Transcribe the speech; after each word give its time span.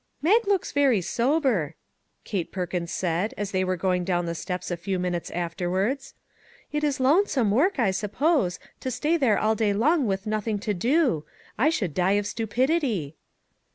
"Mag 0.27 0.47
looks 0.47 0.71
very 0.71 0.99
sober," 0.99 1.75
Kate 2.23 2.51
Perkins 2.51 2.91
said, 2.91 3.35
as 3.37 3.51
they 3.51 3.63
were 3.63 3.75
going 3.77 4.03
down 4.03 4.25
the 4.25 4.33
steps 4.33 4.71
a 4.71 4.75
few 4.75 4.97
min 4.97 5.13
utes 5.13 5.29
afterwards." 5.29 6.15
It 6.71 6.83
is 6.83 6.99
lonesome 6.99 7.51
work, 7.51 7.77
I 7.77 7.91
sup 7.91 8.13
pose, 8.13 8.57
to 8.79 8.89
stay 8.89 9.15
there 9.15 9.37
all 9.37 9.53
day 9.53 9.73
with 9.75 10.25
nothing 10.25 10.57
to 10.57 10.73
do. 10.73 11.25
I 11.55 11.69
should 11.69 11.93
die 11.93 12.13
of 12.13 12.25
stupidity." 12.25 13.15